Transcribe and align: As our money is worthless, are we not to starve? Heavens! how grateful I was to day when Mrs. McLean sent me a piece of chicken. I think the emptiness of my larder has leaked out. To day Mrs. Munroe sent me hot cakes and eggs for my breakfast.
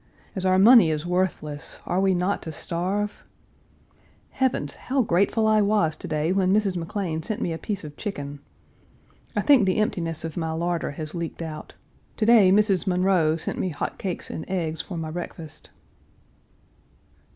As 0.35 0.47
our 0.47 0.57
money 0.57 0.89
is 0.89 1.05
worthless, 1.05 1.77
are 1.85 1.99
we 2.01 2.15
not 2.15 2.41
to 2.41 2.51
starve? 2.51 3.23
Heavens! 4.31 4.73
how 4.73 5.03
grateful 5.03 5.45
I 5.45 5.61
was 5.61 5.95
to 5.97 6.07
day 6.07 6.31
when 6.31 6.51
Mrs. 6.51 6.75
McLean 6.75 7.21
sent 7.21 7.39
me 7.39 7.53
a 7.53 7.59
piece 7.59 7.83
of 7.83 7.95
chicken. 7.97 8.39
I 9.35 9.41
think 9.41 9.67
the 9.67 9.77
emptiness 9.77 10.23
of 10.23 10.37
my 10.37 10.53
larder 10.53 10.89
has 10.89 11.13
leaked 11.13 11.43
out. 11.43 11.75
To 12.17 12.25
day 12.25 12.51
Mrs. 12.51 12.87
Munroe 12.87 13.35
sent 13.37 13.59
me 13.59 13.69
hot 13.69 13.99
cakes 13.99 14.31
and 14.31 14.43
eggs 14.49 14.81
for 14.81 14.97
my 14.97 15.11
breakfast. 15.11 15.69